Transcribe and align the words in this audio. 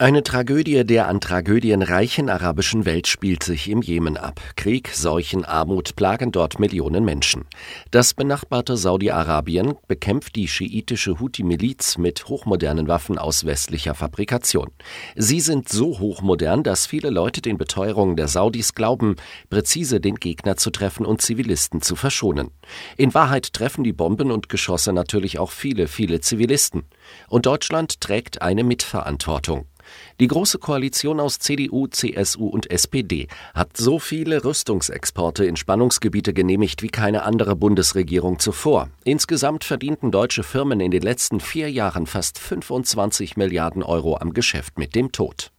Eine 0.00 0.22
Tragödie 0.22 0.82
der 0.86 1.08
an 1.08 1.20
Tragödien 1.20 1.82
reichen 1.82 2.30
arabischen 2.30 2.86
Welt 2.86 3.06
spielt 3.06 3.42
sich 3.42 3.68
im 3.68 3.82
Jemen 3.82 4.16
ab. 4.16 4.40
Krieg, 4.56 4.88
Seuchen, 4.94 5.44
Armut 5.44 5.94
plagen 5.94 6.32
dort 6.32 6.58
Millionen 6.58 7.04
Menschen. 7.04 7.44
Das 7.90 8.14
benachbarte 8.14 8.78
Saudi-Arabien 8.78 9.74
bekämpft 9.88 10.36
die 10.36 10.48
schiitische 10.48 11.20
Houthi-Miliz 11.20 11.98
mit 11.98 12.26
hochmodernen 12.30 12.88
Waffen 12.88 13.18
aus 13.18 13.44
westlicher 13.44 13.94
Fabrikation. 13.94 14.70
Sie 15.16 15.40
sind 15.40 15.68
so 15.68 15.98
hochmodern, 15.98 16.62
dass 16.62 16.86
viele 16.86 17.10
Leute 17.10 17.42
den 17.42 17.58
Beteuerungen 17.58 18.16
der 18.16 18.28
Saudis 18.28 18.72
glauben, 18.74 19.16
präzise 19.50 20.00
den 20.00 20.14
Gegner 20.14 20.56
zu 20.56 20.70
treffen 20.70 21.04
und 21.04 21.20
Zivilisten 21.20 21.82
zu 21.82 21.94
verschonen. 21.94 22.52
In 22.96 23.12
Wahrheit 23.12 23.52
treffen 23.52 23.84
die 23.84 23.92
Bomben 23.92 24.30
und 24.30 24.48
Geschosse 24.48 24.94
natürlich 24.94 25.38
auch 25.38 25.50
viele, 25.50 25.88
viele 25.88 26.22
Zivilisten. 26.22 26.84
Und 27.28 27.44
Deutschland 27.44 28.00
trägt 28.00 28.40
eine 28.40 28.64
Mitverantwortung. 28.64 29.66
Die 30.20 30.26
Große 30.26 30.58
Koalition 30.58 31.20
aus 31.20 31.38
CDU, 31.38 31.86
CSU 31.86 32.46
und 32.46 32.70
SPD 32.70 33.28
hat 33.54 33.76
so 33.76 33.98
viele 33.98 34.44
Rüstungsexporte 34.44 35.44
in 35.44 35.56
Spannungsgebiete 35.56 36.32
genehmigt 36.32 36.82
wie 36.82 36.88
keine 36.88 37.24
andere 37.24 37.56
Bundesregierung 37.56 38.38
zuvor. 38.38 38.88
Insgesamt 39.04 39.64
verdienten 39.64 40.10
deutsche 40.10 40.42
Firmen 40.42 40.80
in 40.80 40.90
den 40.90 41.02
letzten 41.02 41.40
vier 41.40 41.70
Jahren 41.70 42.06
fast 42.06 42.38
25 42.38 43.36
Milliarden 43.36 43.82
Euro 43.82 44.16
am 44.16 44.32
Geschäft 44.32 44.78
mit 44.78 44.94
dem 44.94 45.12
Tod. 45.12 45.52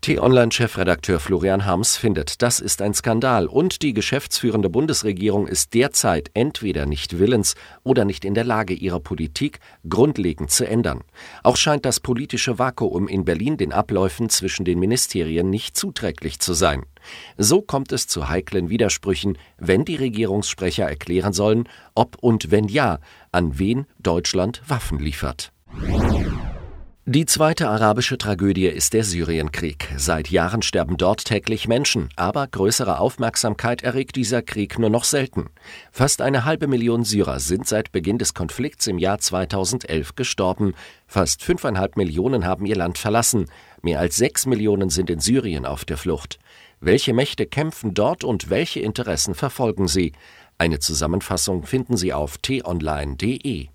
T-Online-Chefredakteur 0.00 1.20
Florian 1.20 1.64
Harms 1.64 1.96
findet, 1.96 2.40
das 2.42 2.60
ist 2.60 2.82
ein 2.82 2.94
Skandal 2.94 3.46
und 3.46 3.82
die 3.82 3.92
geschäftsführende 3.92 4.70
Bundesregierung 4.70 5.46
ist 5.46 5.74
derzeit 5.74 6.30
entweder 6.34 6.86
nicht 6.86 7.18
willens 7.18 7.54
oder 7.82 8.04
nicht 8.04 8.24
in 8.24 8.34
der 8.34 8.44
Lage, 8.44 8.74
ihre 8.74 9.00
Politik 9.00 9.60
grundlegend 9.88 10.50
zu 10.50 10.66
ändern. 10.66 11.02
Auch 11.42 11.56
scheint 11.56 11.84
das 11.84 12.00
politische 12.00 12.58
Vakuum 12.58 13.08
in 13.08 13.24
Berlin 13.24 13.56
den 13.56 13.72
Abläufen 13.72 14.28
zwischen 14.28 14.64
den 14.64 14.78
Ministerien 14.78 15.50
nicht 15.50 15.76
zuträglich 15.76 16.38
zu 16.38 16.54
sein. 16.54 16.84
So 17.36 17.60
kommt 17.60 17.92
es 17.92 18.06
zu 18.06 18.28
heiklen 18.28 18.70
Widersprüchen, 18.70 19.36
wenn 19.58 19.84
die 19.84 19.96
Regierungssprecher 19.96 20.88
erklären 20.88 21.32
sollen, 21.32 21.68
ob 21.94 22.16
und 22.20 22.50
wenn 22.50 22.68
ja, 22.68 23.00
an 23.32 23.58
wen 23.58 23.86
Deutschland 23.98 24.62
Waffen 24.66 24.98
liefert. 24.98 25.52
Die 27.10 27.24
zweite 27.24 27.70
arabische 27.70 28.18
Tragödie 28.18 28.66
ist 28.66 28.92
der 28.92 29.02
Syrienkrieg. 29.02 29.88
Seit 29.96 30.28
Jahren 30.28 30.60
sterben 30.60 30.98
dort 30.98 31.24
täglich 31.24 31.66
Menschen, 31.66 32.10
aber 32.16 32.46
größere 32.46 32.98
Aufmerksamkeit 32.98 33.80
erregt 33.80 34.14
dieser 34.14 34.42
Krieg 34.42 34.78
nur 34.78 34.90
noch 34.90 35.04
selten. 35.04 35.46
Fast 35.90 36.20
eine 36.20 36.44
halbe 36.44 36.66
Million 36.66 37.04
Syrer 37.04 37.40
sind 37.40 37.66
seit 37.66 37.92
Beginn 37.92 38.18
des 38.18 38.34
Konflikts 38.34 38.86
im 38.88 38.98
Jahr 38.98 39.20
2011 39.20 40.16
gestorben. 40.16 40.74
Fast 41.06 41.42
fünfeinhalb 41.42 41.96
Millionen 41.96 42.44
haben 42.44 42.66
ihr 42.66 42.76
Land 42.76 42.98
verlassen. 42.98 43.46
Mehr 43.80 44.00
als 44.00 44.16
sechs 44.16 44.44
Millionen 44.44 44.90
sind 44.90 45.08
in 45.08 45.20
Syrien 45.20 45.64
auf 45.64 45.86
der 45.86 45.96
Flucht. 45.96 46.38
Welche 46.78 47.14
Mächte 47.14 47.46
kämpfen 47.46 47.94
dort 47.94 48.22
und 48.22 48.50
welche 48.50 48.80
Interessen 48.80 49.34
verfolgen 49.34 49.88
sie? 49.88 50.12
Eine 50.58 50.78
Zusammenfassung 50.78 51.64
finden 51.64 51.96
Sie 51.96 52.12
auf 52.12 52.36
t-online.de. 52.36 53.68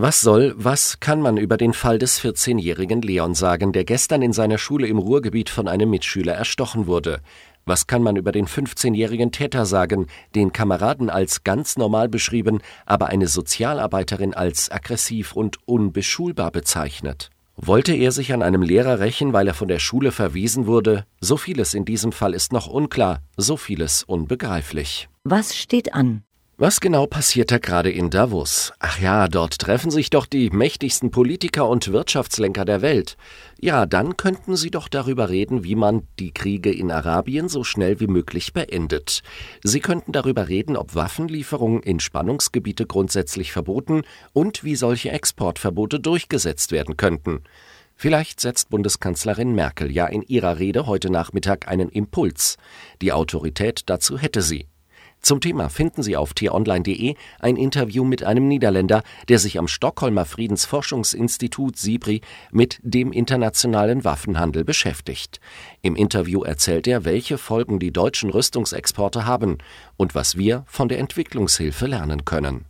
Was 0.00 0.20
soll, 0.20 0.54
was 0.56 1.00
kann 1.00 1.20
man 1.20 1.36
über 1.38 1.56
den 1.56 1.72
Fall 1.72 1.98
des 1.98 2.20
14-jährigen 2.20 3.02
Leon 3.02 3.34
sagen, 3.34 3.72
der 3.72 3.84
gestern 3.84 4.22
in 4.22 4.32
seiner 4.32 4.56
Schule 4.56 4.86
im 4.86 4.96
Ruhrgebiet 4.96 5.50
von 5.50 5.66
einem 5.66 5.90
Mitschüler 5.90 6.34
erstochen 6.34 6.86
wurde? 6.86 7.20
Was 7.64 7.88
kann 7.88 8.04
man 8.04 8.14
über 8.14 8.30
den 8.30 8.46
15-jährigen 8.46 9.32
Täter 9.32 9.66
sagen, 9.66 10.06
den 10.36 10.52
Kameraden 10.52 11.10
als 11.10 11.42
ganz 11.42 11.76
normal 11.76 12.08
beschrieben, 12.08 12.60
aber 12.86 13.08
eine 13.08 13.26
Sozialarbeiterin 13.26 14.34
als 14.34 14.70
aggressiv 14.70 15.32
und 15.32 15.56
unbeschulbar 15.66 16.52
bezeichnet? 16.52 17.30
Wollte 17.56 17.92
er 17.92 18.12
sich 18.12 18.32
an 18.32 18.44
einem 18.44 18.62
Lehrer 18.62 19.00
rächen, 19.00 19.32
weil 19.32 19.48
er 19.48 19.54
von 19.54 19.66
der 19.66 19.80
Schule 19.80 20.12
verwiesen 20.12 20.68
wurde? 20.68 21.06
So 21.20 21.36
vieles 21.36 21.74
in 21.74 21.84
diesem 21.84 22.12
Fall 22.12 22.34
ist 22.34 22.52
noch 22.52 22.68
unklar, 22.68 23.20
so 23.36 23.56
vieles 23.56 24.04
unbegreiflich. 24.04 25.08
Was 25.24 25.56
steht 25.56 25.92
an? 25.92 26.22
Was 26.60 26.80
genau 26.80 27.06
passiert 27.06 27.52
da 27.52 27.58
gerade 27.58 27.88
in 27.88 28.10
Davos? 28.10 28.72
Ach 28.80 28.98
ja, 28.98 29.28
dort 29.28 29.60
treffen 29.60 29.92
sich 29.92 30.10
doch 30.10 30.26
die 30.26 30.50
mächtigsten 30.50 31.12
Politiker 31.12 31.68
und 31.68 31.92
Wirtschaftslenker 31.92 32.64
der 32.64 32.82
Welt. 32.82 33.16
Ja, 33.60 33.86
dann 33.86 34.16
könnten 34.16 34.56
sie 34.56 34.72
doch 34.72 34.88
darüber 34.88 35.28
reden, 35.28 35.62
wie 35.62 35.76
man 35.76 36.08
die 36.18 36.32
Kriege 36.32 36.72
in 36.72 36.90
Arabien 36.90 37.48
so 37.48 37.62
schnell 37.62 38.00
wie 38.00 38.08
möglich 38.08 38.54
beendet. 38.54 39.22
Sie 39.62 39.78
könnten 39.78 40.10
darüber 40.10 40.48
reden, 40.48 40.76
ob 40.76 40.96
Waffenlieferungen 40.96 41.80
in 41.84 42.00
Spannungsgebiete 42.00 42.86
grundsätzlich 42.86 43.52
verboten 43.52 44.02
und 44.32 44.64
wie 44.64 44.74
solche 44.74 45.12
Exportverbote 45.12 46.00
durchgesetzt 46.00 46.72
werden 46.72 46.96
könnten. 46.96 47.44
Vielleicht 47.94 48.40
setzt 48.40 48.68
Bundeskanzlerin 48.68 49.54
Merkel 49.54 49.92
ja 49.92 50.06
in 50.06 50.22
ihrer 50.22 50.58
Rede 50.58 50.88
heute 50.88 51.08
Nachmittag 51.08 51.68
einen 51.68 51.88
Impuls. 51.88 52.56
Die 53.00 53.12
Autorität 53.12 53.82
dazu 53.86 54.18
hätte 54.18 54.42
sie. 54.42 54.66
Zum 55.20 55.40
Thema 55.40 55.68
finden 55.68 56.02
Sie 56.02 56.16
auf 56.16 56.32
t-online.de 56.32 57.14
ein 57.40 57.56
Interview 57.56 58.04
mit 58.04 58.22
einem 58.22 58.48
Niederländer, 58.48 59.02
der 59.28 59.38
sich 59.38 59.58
am 59.58 59.68
Stockholmer 59.68 60.24
Friedensforschungsinstitut 60.24 61.76
SIBRI 61.76 62.20
mit 62.50 62.78
dem 62.82 63.12
internationalen 63.12 64.04
Waffenhandel 64.04 64.64
beschäftigt. 64.64 65.40
Im 65.82 65.96
Interview 65.96 66.42
erzählt 66.42 66.86
er, 66.86 67.04
welche 67.04 67.36
Folgen 67.36 67.78
die 67.78 67.92
deutschen 67.92 68.30
Rüstungsexporte 68.30 69.26
haben 69.26 69.58
und 69.96 70.14
was 70.14 70.36
wir 70.36 70.64
von 70.66 70.88
der 70.88 70.98
Entwicklungshilfe 70.98 71.86
lernen 71.86 72.24
können. 72.24 72.64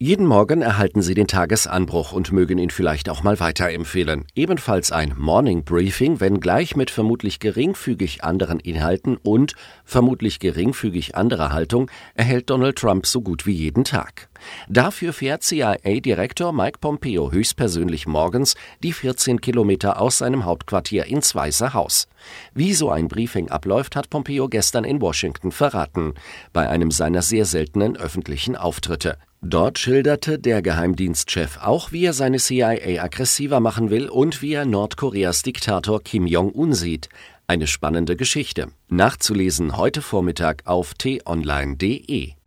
Jeden 0.00 0.26
Morgen 0.26 0.62
erhalten 0.62 1.02
Sie 1.02 1.14
den 1.14 1.26
Tagesanbruch 1.26 2.12
und 2.12 2.30
mögen 2.30 2.58
ihn 2.58 2.70
vielleicht 2.70 3.08
auch 3.08 3.24
mal 3.24 3.40
weiterempfehlen. 3.40 4.26
Ebenfalls 4.36 4.92
ein 4.92 5.12
Morning 5.18 5.64
Briefing, 5.64 6.20
wenn 6.20 6.38
gleich 6.38 6.76
mit 6.76 6.92
vermutlich 6.92 7.40
geringfügig 7.40 8.22
anderen 8.22 8.60
Inhalten 8.60 9.16
und 9.16 9.54
vermutlich 9.84 10.38
geringfügig 10.38 11.16
anderer 11.16 11.50
Haltung, 11.50 11.90
erhält 12.14 12.48
Donald 12.48 12.78
Trump 12.78 13.06
so 13.06 13.22
gut 13.22 13.44
wie 13.44 13.54
jeden 13.54 13.82
Tag. 13.82 14.28
Dafür 14.68 15.12
fährt 15.12 15.42
CIA-Direktor 15.42 16.52
Mike 16.52 16.78
Pompeo 16.80 17.32
höchstpersönlich 17.32 18.06
morgens 18.06 18.54
die 18.84 18.92
14 18.92 19.40
Kilometer 19.40 20.00
aus 20.00 20.18
seinem 20.18 20.44
Hauptquartier 20.44 21.06
ins 21.06 21.34
Weiße 21.34 21.74
Haus. 21.74 22.06
Wie 22.54 22.72
so 22.72 22.90
ein 22.90 23.08
Briefing 23.08 23.48
abläuft, 23.48 23.96
hat 23.96 24.10
Pompeo 24.10 24.48
gestern 24.48 24.84
in 24.84 25.00
Washington 25.00 25.50
verraten, 25.50 26.14
bei 26.52 26.68
einem 26.68 26.92
seiner 26.92 27.22
sehr 27.22 27.46
seltenen 27.46 27.96
öffentlichen 27.96 28.54
Auftritte. 28.54 29.18
Dort 29.40 29.78
schilderte 29.78 30.38
der 30.38 30.62
Geheimdienstchef 30.62 31.58
auch, 31.58 31.92
wie 31.92 32.04
er 32.04 32.12
seine 32.12 32.38
CIA 32.38 33.02
aggressiver 33.02 33.60
machen 33.60 33.90
will 33.90 34.08
und 34.08 34.42
wie 34.42 34.54
er 34.54 34.64
Nordkoreas 34.64 35.42
Diktator 35.42 36.02
Kim 36.02 36.26
Jong-un 36.26 36.72
sieht. 36.72 37.08
Eine 37.46 37.66
spannende 37.66 38.16
Geschichte. 38.16 38.68
Nachzulesen 38.88 39.76
heute 39.76 40.02
Vormittag 40.02 40.66
auf 40.66 40.94
t-online.de. 40.94 42.37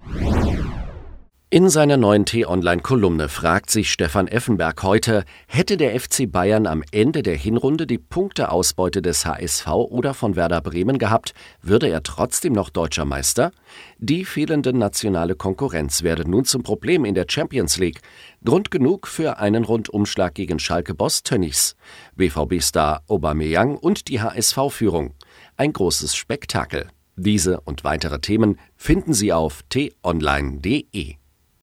In 1.54 1.70
seiner 1.70 1.98
neuen 1.98 2.24
T-Online-Kolumne 2.24 3.28
fragt 3.28 3.72
sich 3.72 3.92
Stefan 3.92 4.30
Effenberg 4.30 4.84
heute, 4.84 5.26
hätte 5.48 5.76
der 5.76 6.00
FC 6.00 6.32
Bayern 6.32 6.66
am 6.66 6.82
Ende 6.94 7.24
der 7.24 7.36
Hinrunde 7.36 7.86
die 7.86 7.98
Punkteausbeute 7.98 9.02
des 9.02 9.26
HSV 9.26 9.68
oder 9.68 10.14
von 10.14 10.38
Werder 10.38 10.62
Bremen 10.62 10.98
gehabt, 10.98 11.34
würde 11.62 11.90
er 11.90 12.04
trotzdem 12.04 12.54
noch 12.54 12.70
deutscher 12.70 13.04
Meister? 13.04 13.52
Die 13.98 14.24
fehlende 14.24 14.72
nationale 14.72 15.36
Konkurrenz 15.36 16.04
werde 16.04 16.24
nun 16.24 16.46
zum 16.46 16.64
Problem 16.64 17.04
in 17.04 17.16
der 17.16 17.26
Champions 17.28 17.78
League. 17.78 18.00
Grund 18.46 18.72
genug 18.72 19.06
für 19.06 19.40
einen 19.40 19.66
Rundumschlag 19.66 20.34
gegen 20.34 20.58
Schalke-Boss 20.58 21.24
Tönnies, 21.24 21.76
BVB-Star 22.16 23.04
Aubameyang 23.10 23.76
und 23.76 24.08
die 24.08 24.22
HSV-Führung. 24.22 25.16
Ein 25.58 25.74
großes 25.74 26.16
Spektakel. 26.16 26.88
Diese 27.18 27.60
und 27.60 27.84
weitere 27.84 28.22
Themen 28.22 28.58
finden 28.78 29.14
Sie 29.14 29.34
auf 29.34 29.64
t-online.de. 29.68 31.21